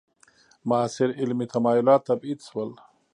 [0.69, 2.71] معاصر علمي تمایلات تبعید شول.